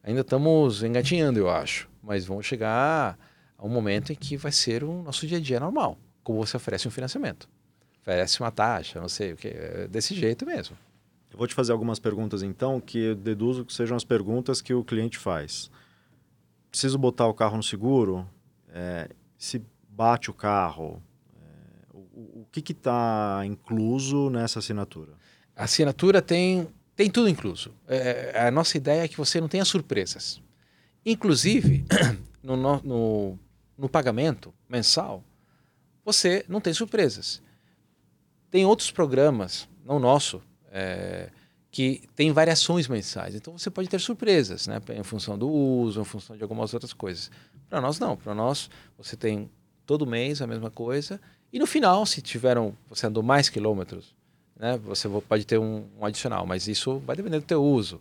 [0.00, 1.88] Ainda estamos engatinhando, eu acho.
[2.00, 3.18] Mas vamos chegar
[3.58, 5.98] a um momento em que vai ser o nosso dia a dia normal.
[6.22, 7.48] Como você oferece um financiamento.
[8.00, 9.48] Oferece uma taxa, não sei o que.
[9.48, 10.76] É desse jeito mesmo.
[11.32, 14.72] Eu vou te fazer algumas perguntas então, que eu deduzo que sejam as perguntas que
[14.72, 15.68] o cliente faz.
[16.70, 18.24] Preciso botar o carro no seguro?
[18.68, 21.02] É, se bate o carro,
[21.34, 25.14] é, o, o que está incluso nessa assinatura?
[25.56, 27.72] A assinatura tem tem tudo incluso.
[27.86, 30.42] É, a nossa ideia é que você não tenha surpresas.
[31.06, 31.84] Inclusive,
[32.42, 33.38] no, no,
[33.78, 35.22] no pagamento mensal,
[36.04, 37.40] você não tem surpresas.
[38.50, 41.30] Tem outros programas, não nosso, é,
[41.70, 43.36] que tem variações mensais.
[43.36, 44.80] Então você pode ter surpresas, né?
[44.96, 47.30] Em função do uso, em função de algumas outras coisas.
[47.68, 48.16] Para nós não.
[48.16, 49.48] Para nós você tem
[49.86, 51.20] todo mês a mesma coisa
[51.52, 54.16] e no final, se tiveram você andou mais quilômetros,
[54.58, 54.76] né?
[54.78, 58.00] Você pode ter um, um adicional, mas isso vai depender do teu uso.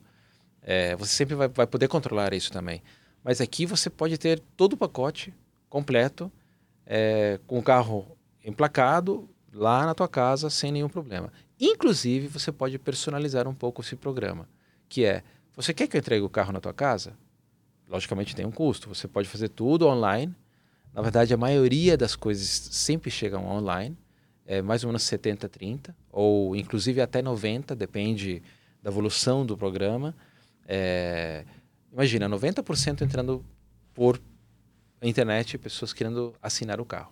[0.62, 2.82] É, você sempre vai, vai poder controlar isso também.
[3.24, 5.34] Mas aqui você pode ter todo o pacote
[5.70, 6.32] completo
[6.86, 11.32] é, com o carro emplacado lá na tua casa sem nenhum problema.
[11.60, 14.48] Inclusive, você pode personalizar um pouco esse programa,
[14.88, 15.24] que é,
[15.56, 17.14] você quer que eu entregue o carro na tua casa?
[17.90, 18.90] Logicamente tem um custo.
[18.90, 20.36] Você pode fazer tudo online.
[20.94, 23.98] Na verdade, a maioria das coisas sempre chegam online.
[24.48, 28.42] É mais ou menos 70, 30, ou inclusive até 90, depende
[28.82, 30.16] da evolução do programa.
[30.66, 31.44] É,
[31.92, 33.46] imagina, 90% entrando
[33.94, 34.22] por
[35.02, 37.12] internet, pessoas querendo assinar o carro.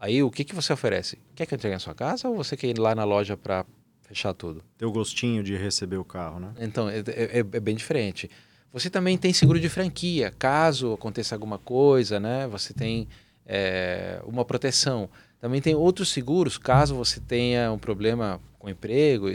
[0.00, 1.18] Aí o que, que você oferece?
[1.34, 3.66] Quer que eu entregue na sua casa ou você quer ir lá na loja para
[4.02, 4.62] fechar tudo?
[4.76, 6.54] Ter o gostinho de receber o carro, né?
[6.58, 8.30] Então, é, é, é, bem diferente.
[8.72, 12.46] Você também tem seguro de franquia, caso aconteça alguma coisa, né?
[12.48, 13.08] Você tem
[13.44, 15.10] é, uma proteção.
[15.40, 19.28] Também tem outros seguros, caso você tenha um problema com emprego.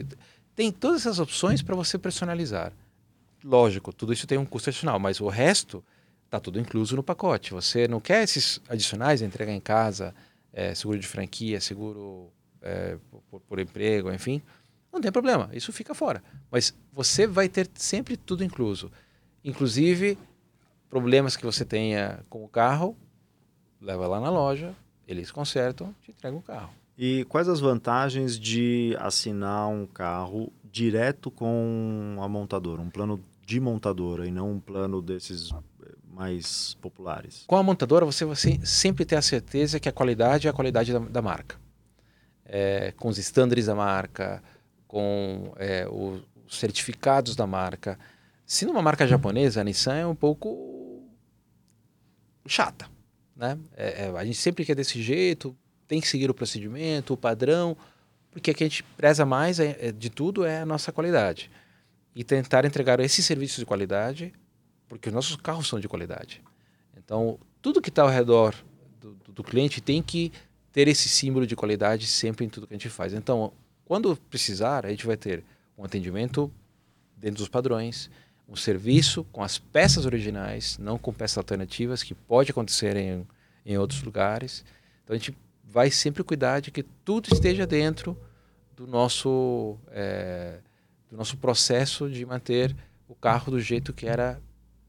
[0.56, 2.74] Tem todas essas opções para você personalizar.
[3.44, 5.84] Lógico, tudo isso tem um custo adicional, mas o resto
[6.26, 7.54] está tudo incluso no pacote.
[7.54, 10.14] Você não quer esses adicionais, entregar em casa,
[10.52, 12.98] é, seguro de franquia, seguro é,
[13.30, 14.42] por, por, emprego, enfim,
[14.92, 16.24] não tem problema, isso fica fora.
[16.52, 18.92] Mas você vai ter sempre tudo incluso.
[19.44, 20.18] Inclusive,
[20.90, 22.96] problemas que você tenha com o carro,
[23.82, 24.74] leva lá na loja,
[25.08, 26.74] eles consertam, te entregam o carro.
[26.98, 33.60] E quais as vantagens de assinar um carro direto com a montadora, um plano de
[33.60, 35.52] montadora e não um plano desses
[36.12, 37.44] mais populares?
[37.48, 40.94] Com a montadora, você, você sempre tem a certeza que a qualidade é a qualidade
[40.94, 41.58] da, da marca.
[42.46, 44.44] É, com os estándares da marca,
[44.88, 46.22] com é, os
[46.60, 47.98] certificados da marca.
[48.46, 51.02] Se numa marca japonesa, a Nissan é um pouco
[52.46, 52.93] chata.
[53.36, 53.58] Né?
[53.76, 55.56] É, é, a gente sempre quer desse jeito,
[55.88, 57.76] tem que seguir o procedimento, o padrão,
[58.32, 61.52] porque o que a gente preza mais é, é, de tudo é a nossa qualidade.
[62.16, 64.34] E tentar entregar esses serviços de qualidade
[64.88, 66.42] porque os nossos carros são de qualidade.
[66.96, 68.54] Então, tudo que está ao redor
[69.02, 70.32] do, do, do, cliente tem que
[70.72, 73.14] ter esse símbolo de qualidade sempre em tudo que a gente faz.
[73.14, 73.52] Então,
[73.86, 75.44] quando precisar, a gente vai ter
[75.76, 76.52] um atendimento
[77.18, 78.10] dentro dos padrões,
[78.48, 83.26] um serviço com as peças originais, não com peças alternativas, que pode acontecer em,
[83.66, 84.64] em outros lugares.
[85.04, 88.18] Então, a gente vai sempre cuidar de que tudo esteja dentro
[88.76, 90.60] do nosso, é,
[91.10, 92.76] do nosso processo de manter
[93.08, 94.40] o carro do jeito que era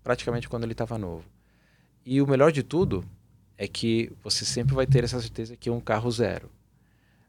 [0.02, 1.24] praticamente quando ele estava novo.
[2.04, 3.04] E o melhor de tudo
[3.56, 6.50] é que você sempre vai ter essa certeza que é um carro zero.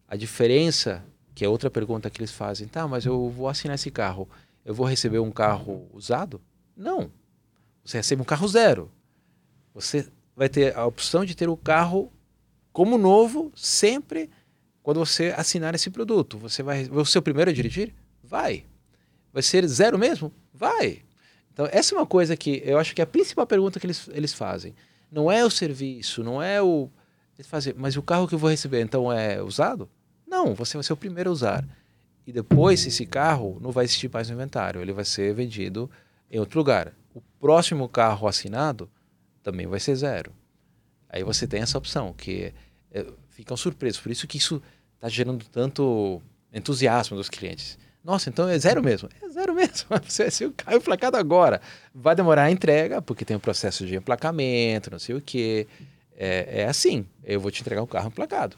[0.08, 3.90] A diferença, que é outra pergunta que eles fazem, tá, mas eu vou assinar esse
[3.90, 4.28] carro,
[4.66, 6.42] eu vou receber um carro usado?
[6.76, 7.12] Não.
[7.84, 8.92] Você recebe um carro zero.
[9.74, 12.12] Você vai ter a opção de ter o carro
[12.74, 14.30] como novo sempre
[14.82, 16.38] quando você assinar esse produto.
[16.40, 17.94] Você vai, vai ser o primeiro a dirigir?
[18.24, 18.66] Vai.
[19.32, 20.34] Vai ser zero mesmo?
[20.54, 21.04] Vai.
[21.54, 24.10] Então, essa é uma coisa que eu acho que é a principal pergunta que eles,
[24.12, 24.76] eles fazem.
[25.12, 26.90] Não é o serviço, não é o.
[27.38, 29.90] Eles fazem, mas o carro que eu vou receber, então é usado?
[30.28, 31.66] Não, você vai ser o primeiro a usar.
[32.26, 35.90] E depois, esse carro não vai existir mais no inventário, ele vai ser vendido
[36.30, 36.94] em outro lugar.
[37.14, 38.90] O próximo carro assinado
[39.44, 40.34] também vai ser zero.
[41.08, 42.52] Aí você tem essa opção, que
[42.92, 44.02] é, ficam surpresos.
[44.02, 44.62] Por isso que isso
[44.96, 47.78] está gerando tanto entusiasmo dos clientes.
[48.04, 49.10] Nossa, então é zero mesmo.
[49.22, 49.88] É zero mesmo.
[50.04, 51.62] Você, se o carro é emplacado agora,
[51.94, 55.68] vai demorar a entrega, porque tem um processo de emplacamento, não sei o quê.
[56.18, 58.56] É, é assim, eu vou te entregar um carro emplacado.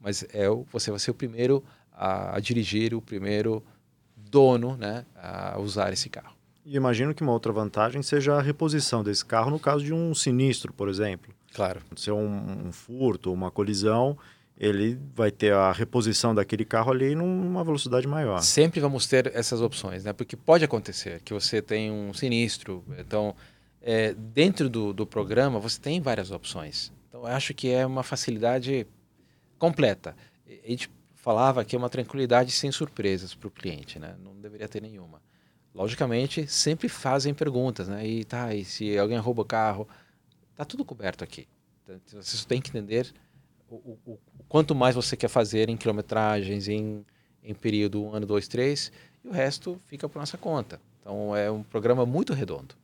[0.00, 1.64] Mas é o, você vai ser o primeiro
[1.98, 3.62] a, a dirigir, o primeiro
[4.16, 6.36] dono né, a usar esse carro.
[6.64, 10.14] E imagino que uma outra vantagem seja a reposição desse carro no caso de um
[10.14, 11.34] sinistro, por exemplo.
[11.52, 11.80] Claro.
[11.96, 14.16] Se é um, um furto, uma colisão,
[14.56, 18.42] ele vai ter a reposição daquele carro ali numa velocidade maior.
[18.42, 20.12] Sempre vamos ter essas opções, né?
[20.12, 22.84] Porque pode acontecer que você tem um sinistro.
[22.98, 23.34] Então,
[23.80, 26.92] é, dentro do, do programa, você tem várias opções.
[27.08, 28.86] Então, eu acho que é uma facilidade
[29.58, 30.14] completa.
[30.46, 34.16] A gente falava que é uma tranquilidade sem surpresas para o cliente, né?
[34.22, 35.20] Não deveria ter nenhuma.
[35.74, 38.06] Logicamente, sempre fazem perguntas, né?
[38.06, 39.86] E tá, e se alguém rouba o carro,
[40.54, 41.46] tá tudo coberto aqui.
[41.84, 43.12] Então, você tem que entender
[43.68, 47.04] o, o, quanto mais você quer fazer em quilometragens, em,
[47.42, 48.90] em período um ano, dois, três,
[49.24, 50.80] e o resto fica por nossa conta.
[51.00, 52.74] Então é um programa muito redondo.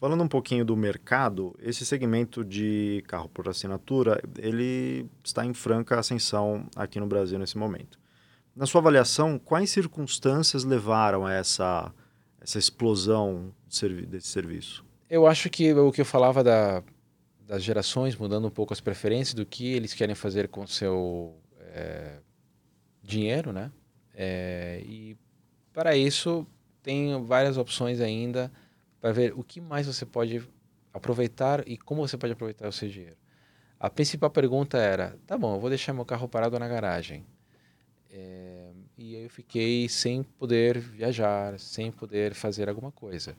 [0.00, 5.98] Falando um pouquinho do mercado, esse segmento de carro por assinatura, ele está em franca
[5.98, 7.98] ascensão aqui no Brasil nesse momento.
[8.54, 11.92] Na sua avaliação, quais circunstâncias levaram a essa,
[12.40, 13.52] essa explosão
[14.08, 14.84] desse serviço?
[15.10, 16.80] Eu acho que o que eu falava da,
[17.44, 22.18] das gerações, mudando um pouco as preferências do que eles querem fazer com seu é,
[23.02, 23.72] dinheiro, né?
[24.14, 25.16] É, e
[25.72, 26.46] para isso
[26.84, 28.48] tem várias opções ainda
[29.00, 30.42] para ver o que mais você pode
[30.92, 33.16] aproveitar e como você pode aproveitar o seu dinheiro.
[33.78, 37.24] A principal pergunta era: tá bom, eu vou deixar meu carro parado na garagem.
[38.10, 43.36] É, e aí eu fiquei sem poder viajar, sem poder fazer alguma coisa.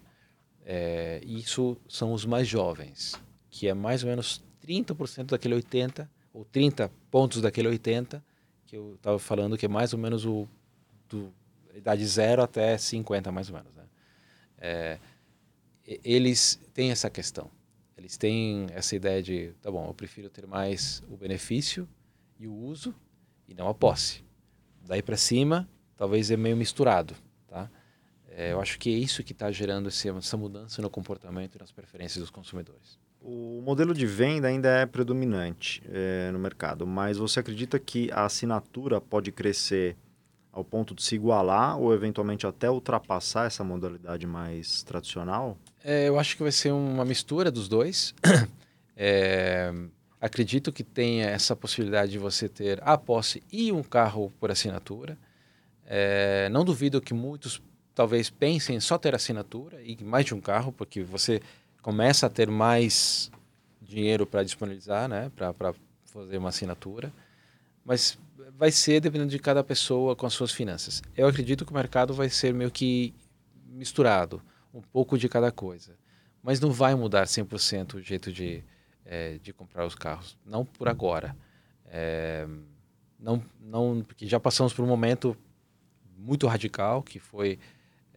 [0.66, 3.20] É, isso são os mais jovens,
[3.50, 8.24] que é mais ou menos 30% daquele 80, ou 30 pontos daquele 80,
[8.66, 10.48] que eu estava falando que é mais ou menos o
[11.10, 11.34] do
[11.76, 13.74] idade 0 até 50, mais ou menos.
[13.74, 13.84] Né?
[14.60, 15.00] É,
[16.04, 17.50] eles têm essa questão.
[17.98, 21.88] Eles têm essa ideia de, tá bom, eu prefiro ter mais o benefício
[22.40, 22.96] e o uso
[23.48, 24.24] e não a posse.
[24.86, 27.14] Daí para cima, talvez é meio misturado,
[27.48, 27.70] tá?
[28.30, 31.72] É, eu acho que é isso que está gerando essa mudança no comportamento e nas
[31.72, 32.98] preferências dos consumidores.
[33.22, 38.24] O modelo de venda ainda é predominante é, no mercado, mas você acredita que a
[38.24, 39.98] assinatura pode crescer
[40.52, 45.58] ao ponto de se igualar ou eventualmente até ultrapassar essa modalidade mais tradicional?
[45.84, 48.14] É, eu acho que vai ser uma mistura dos dois.
[48.96, 49.72] é,
[50.20, 55.18] acredito que tenha essa possibilidade de você ter a posse e um carro por assinatura.
[55.86, 57.62] É, não duvido que muitos
[57.96, 61.42] talvez pensem em só ter assinatura e mais de um carro, porque você
[61.82, 63.32] começa a ter mais
[63.82, 65.74] dinheiro para disponibilizar, né, para
[66.06, 67.12] fazer uma assinatura.
[67.84, 68.18] Mas
[68.58, 71.02] vai ser dependendo de cada pessoa com as suas finanças.
[71.18, 73.14] Eu acredito que o mercado vai ser meio que
[73.66, 74.42] misturado,
[74.74, 75.96] um pouco de cada coisa.
[76.42, 78.64] Mas não vai mudar 100% o jeito de,
[79.06, 80.38] é, de comprar os carros.
[80.46, 81.36] Não por agora.
[81.86, 82.48] É,
[83.20, 85.36] não, não, porque já passamos por um momento
[86.18, 87.60] muito radical, que foi,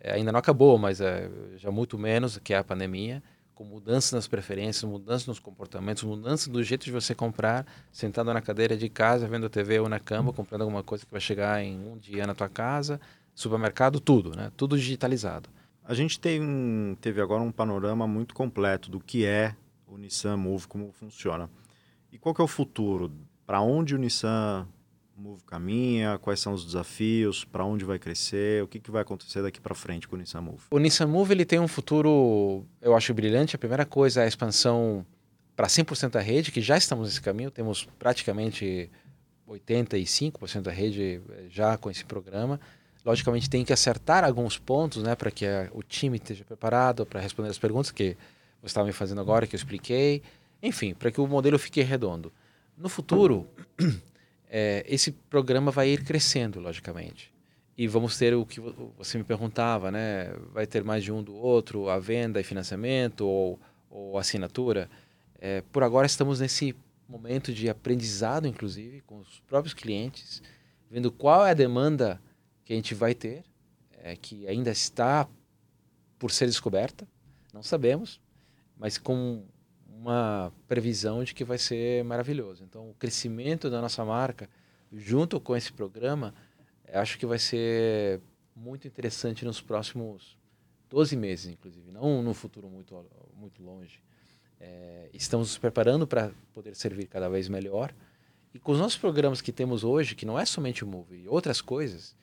[0.01, 3.23] é, ainda não acabou, mas é, já muito menos, que é a pandemia
[3.55, 8.41] com mudanças nas preferências, mudanças nos comportamentos, mudanças do jeito de você comprar, sentado na
[8.41, 11.63] cadeira de casa, vendo a TV ou na cama, comprando alguma coisa que vai chegar
[11.63, 13.01] em um dia na tua casa,
[13.35, 14.51] supermercado, tudo, né?
[14.57, 15.49] Tudo digitalizado.
[15.85, 19.55] A gente tem, teve agora um panorama muito completo do que é
[19.87, 21.51] o Nissan Move, como funciona.
[22.11, 23.13] E qual é o futuro?
[23.47, 24.67] Para onde o Nissan
[25.17, 29.43] Move caminha, quais são os desafios, para onde vai crescer, o que, que vai acontecer
[29.43, 30.63] daqui para frente com o Nissan Move?
[30.71, 33.57] O Nissan Move ele tem um futuro, eu acho brilhante.
[33.57, 35.05] A primeira coisa é a expansão
[35.57, 38.91] para 100% da rede, que já estamos nesse caminho, temos praticamente
[39.49, 42.59] 85% da rede eh, já com esse programa.
[43.05, 47.21] Logicamente tem que acertar alguns pontos, né, para que a, o time esteja preparado para
[47.21, 48.17] responder as perguntas que
[48.61, 50.23] você estava me fazendo agora, que eu expliquei.
[50.63, 52.33] Enfim, para que o modelo fique redondo.
[52.79, 53.49] No futuro,
[54.49, 57.33] é, esse programa vai ir crescendo, logicamente.
[57.77, 58.61] E vamos ter o que
[58.97, 60.33] você me perguntava, né?
[60.53, 63.59] Vai ter mais de um do outro, a venda e financiamento ou,
[63.91, 64.89] ou assinatura.
[65.41, 66.77] É, por agora estamos nesse
[67.09, 70.43] momento de aprendizado, inclusive, com os próprios clientes,
[70.91, 72.21] vendo qual é a demanda
[72.65, 73.45] que a gente vai ter,
[73.93, 75.29] é, que ainda está
[76.19, 77.07] por ser descoberta,
[77.53, 78.21] não sabemos,
[78.77, 79.45] mas com
[79.89, 82.65] uma previsão de que vai ser maravilhoso.
[82.65, 84.49] Então, o crescimento da nossa marca,
[84.93, 86.35] junto com esse programa,
[86.93, 88.21] acho que vai ser
[88.55, 90.37] muito interessante nos próximos
[90.91, 92.95] 12 meses, inclusive, não no futuro muito,
[93.35, 94.01] muito longe.
[94.61, 97.95] É, estamos nos preparando para poder servir cada vez melhor.
[98.55, 101.61] E com os nossos programas que temos hoje, que não é somente o Move, outras
[101.61, 102.15] coisas,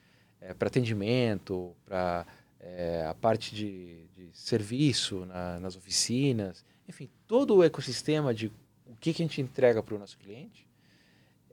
[0.42, 2.26] é, para atendimento, para
[2.60, 8.48] é, a parte de, de serviço na, nas oficinas, enfim, todo o ecossistema de
[8.86, 10.68] o que, que a gente entrega para o nosso cliente,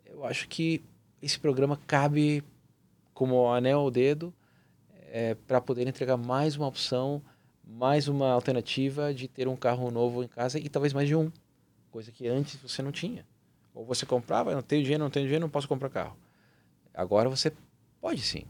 [0.05, 0.83] eu acho que
[1.21, 2.43] esse programa cabe
[3.13, 4.33] como anel ao dedo
[5.11, 7.23] é, para poder entregar mais uma opção,
[7.65, 11.31] mais uma alternativa de ter um carro novo em casa e talvez mais de um,
[11.91, 13.27] coisa que antes você não tinha.
[13.75, 16.17] Ou você comprava, não tenho dinheiro, não tenho dinheiro, não posso comprar carro.
[16.95, 17.53] Agora você
[18.01, 18.45] pode sim.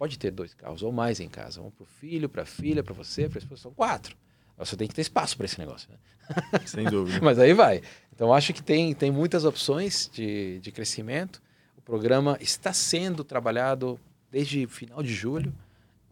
[0.00, 1.60] Pode ter dois carros ou mais em casa.
[1.60, 3.60] Um para o filho, para a filha, para você, para a esposa.
[3.60, 4.16] São quatro.
[4.56, 5.90] Você tem que ter espaço para esse negócio.
[5.90, 5.98] Né?
[6.64, 7.20] Sem dúvida.
[7.22, 7.82] Mas aí vai.
[8.10, 11.42] Então, acho que tem, tem muitas opções de, de crescimento.
[11.76, 15.54] O programa está sendo trabalhado desde final de julho,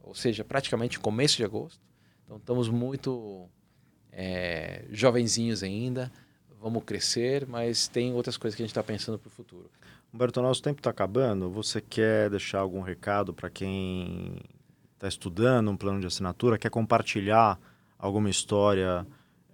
[0.03, 1.80] ou seja, praticamente começo de agosto.
[2.26, 3.49] Então, estamos muito
[4.12, 6.12] é, jovenzinhos ainda.
[6.61, 9.70] Vamos crescer, mas tem outras coisas que a gente está pensando para o futuro.
[10.12, 11.50] Humberto, nosso tempo está acabando.
[11.50, 14.40] Você quer deixar algum recado para quem
[14.94, 17.59] está estudando um plano de assinatura, quer compartilhar
[17.98, 19.06] alguma história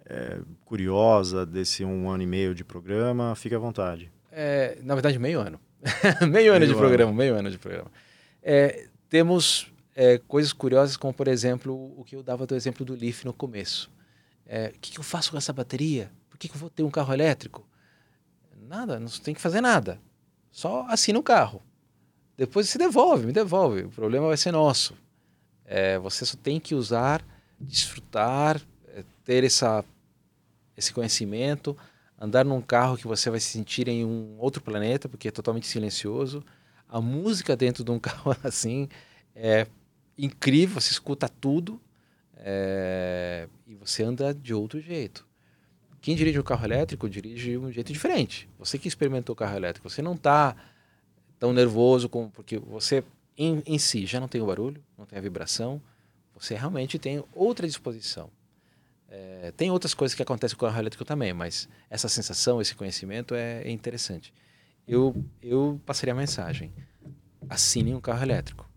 [0.05, 4.11] é, curiosa desse um ano e meio de programa, fique à vontade.
[4.31, 5.59] É, na verdade, meio ano.
[6.21, 6.77] meio ano meio de ano.
[6.77, 7.91] programa, meio ano de programa.
[8.41, 12.95] É, temos é, coisas curiosas, como por exemplo, o que eu dava do exemplo do
[12.95, 13.91] Leaf no começo.
[14.45, 16.11] É, o que, que, eu faço com essa bateria?
[16.29, 17.67] Por que, que eu vou ter um carro elétrico?
[18.67, 19.99] Nada, não tem que fazer nada.
[20.55, 21.61] Só assina o carro.
[22.37, 23.81] Depois se devolve, me devolve.
[23.81, 24.95] O problema vai ser nosso.
[25.65, 27.21] É, você só tem que usar,
[27.59, 29.83] desfrutar, é, ter essa,
[30.77, 31.77] esse conhecimento,
[32.17, 35.67] andar num carro que você vai se sentir em um outro planeta, porque é totalmente
[35.67, 36.41] silencioso.
[36.87, 38.87] A música dentro de um carro assim
[39.35, 39.67] é
[40.17, 41.81] incrível, você escuta tudo
[42.37, 45.24] é, e você anda de outro jeito.
[46.05, 48.47] Quem dirige um carro elétrico dirige de um jeito diferente.
[48.59, 50.55] Você que experimentou o carro elétrico, você não está
[51.39, 53.03] tão nervoso como porque você
[53.35, 55.81] em, em, si já não tem o barulho, não tem a vibração,
[56.31, 58.29] você realmente tem outra disposição.
[59.09, 62.75] É, tem outras coisas que acontecem com o carro elétrico também, mas essa sensação, esse
[62.75, 64.31] conhecimento é, é interessante.
[64.87, 66.71] Eu, eu passaria a mensagem:
[67.49, 68.69] assine um carro elétrico.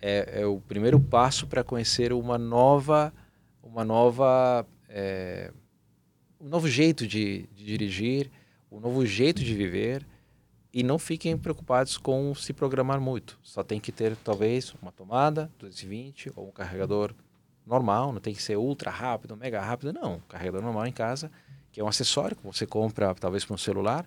[0.00, 3.12] É, é o primeiro passo para conhecer uma nova,
[3.62, 5.52] uma nova, é,
[6.40, 8.30] um novo jeito de, de dirigir,
[8.70, 10.06] um novo jeito de viver
[10.72, 13.38] e não fiquem preocupados com se programar muito.
[13.42, 17.14] Só tem que ter talvez uma tomada 220 ou um carregador
[17.66, 20.20] normal, não tem que ser ultra rápido, mega rápido, não.
[20.28, 21.30] Carregador normal em casa,
[21.72, 24.06] que é um acessório que você compra talvez para um celular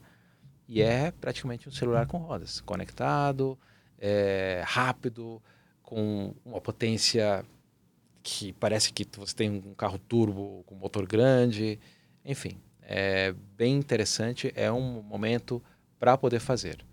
[0.68, 3.58] e é praticamente um celular com rodas, conectado,
[3.98, 5.42] é, rápido,
[5.82, 7.44] com uma potência
[8.22, 11.80] que parece que você tem um carro turbo com motor grande,
[12.30, 15.62] enfim, é bem interessante, é um momento
[16.00, 16.86] para poder fazer.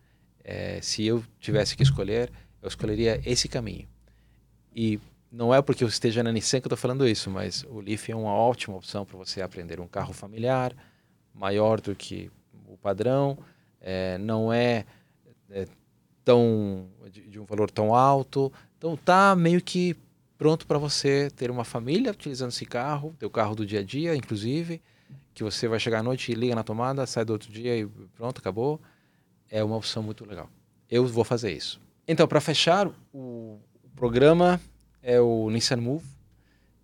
[0.43, 2.33] É, se eu tivesse que escolher,
[2.63, 3.87] eu escolheria esse caminho.
[4.75, 4.99] E
[5.31, 8.09] não é porque eu esteja na Nissan que eu estou falando isso, mas o Leaf
[8.09, 10.75] é uma ótima opção para você aprender um carro familiar,
[11.35, 12.31] maior do que
[12.67, 13.37] o padrão,
[13.79, 14.87] é, não é,
[15.51, 15.67] é
[16.25, 19.95] tão de, de, um valor tão alto, então tá meio que
[20.39, 24.17] pronto para você ter uma família utilizando esse carro, teu carro do dia a dia,
[24.17, 24.81] inclusive,
[25.35, 27.87] que você vai chegar à noite e liga na tomada, sai do outro dia e
[28.15, 28.81] pronto, acabou
[29.51, 30.49] é uma opção muito legal.
[30.91, 31.81] Eu vou fazer isso.
[32.07, 33.59] Então, para fechar, o,
[33.95, 34.61] programa
[35.03, 36.05] é o Nissan Move,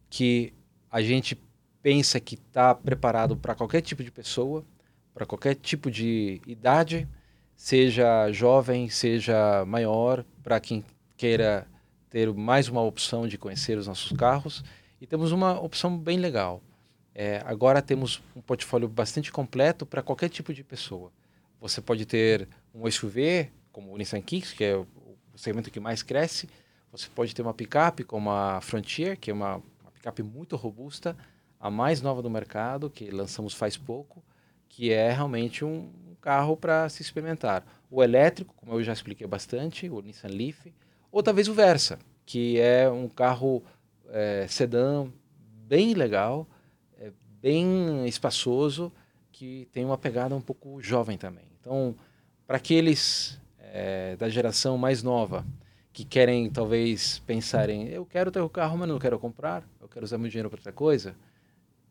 [0.09, 0.53] que
[0.91, 1.39] a gente
[1.83, 4.65] pensa que está preparado para qualquer tipo de pessoa,
[5.13, 7.07] para qualquer tipo de idade,
[7.55, 10.85] seja jovem, seja maior, para quem
[11.17, 11.67] queira
[12.09, 14.65] ter mais uma opção de conhecer os nossos carros.
[15.01, 16.63] E temos uma opção bem legal.
[17.15, 21.13] É, agora temos um portfólio bastante completo para qualquer tipo de pessoa.
[21.61, 24.87] Você pode ter um SUV, como o Nissan Kicks, que é o
[25.37, 26.49] segmento que mais cresce.
[26.91, 31.17] Você pode ter uma picape como a Frontier, que é uma, uma picape muito robusta,
[31.61, 34.23] a mais nova do mercado, que lançamos faz pouco,
[34.69, 35.91] que é realmente um
[36.21, 37.65] carro para se experimentar.
[37.91, 40.73] O elétrico, como eu já expliquei bastante, o Nissan Leaf,
[41.11, 43.63] ou talvez o Versa, que é um carro
[44.09, 45.07] é, sedã
[45.67, 46.47] bem legal,
[47.43, 48.93] bem espaçoso,
[49.33, 51.45] que tem uma pegada um pouco jovem também.
[51.61, 51.97] Então,
[52.47, 55.45] para aqueles é, da geração mais nova
[55.93, 60.05] que querem talvez pensarem, eu quero ter o carro, mas não quero comprar, eu quero
[60.05, 61.15] usar meu dinheiro para outra coisa,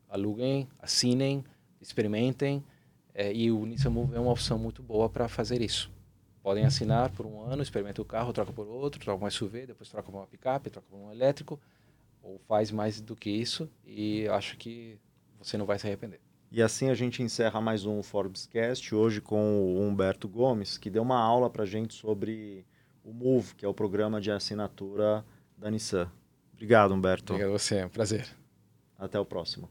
[0.09, 1.43] aluguem, assinem,
[1.79, 2.63] experimentem,
[3.13, 5.91] é, e o Nissan Move é uma opção muito boa para fazer isso.
[6.41, 9.89] Podem assinar por um ano, experimenta o carro, troca por outro, troca um SUV, depois
[9.89, 11.59] troca por uma picape, troca por um elétrico,
[12.23, 14.97] ou faz mais do que isso, e acho que
[15.41, 16.19] você não vai se arrepender.
[16.51, 21.01] E assim a gente encerra mais um Forbescast, hoje com o Humberto Gomes, que deu
[21.01, 22.65] uma aula para a gente sobre
[23.03, 25.25] o Move, que é o programa de assinatura
[25.57, 26.11] da Nissan.
[26.53, 27.33] Obrigado, Humberto.
[27.33, 28.27] Obrigado a você, é um prazer.
[28.97, 29.69] Até o próximo.